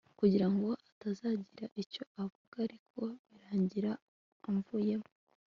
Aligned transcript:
kugira 0.19 0.47
ngo 0.53 0.69
atazagira 0.89 1.65
icyo 1.81 2.03
avuga 2.23 2.55
ariko 2.67 3.01
birangira 3.29 3.91
amvuyemo 4.49 5.09